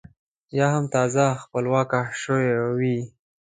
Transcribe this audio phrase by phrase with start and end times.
[0.57, 2.97] یا هم تازه خپلواکه شوې وي.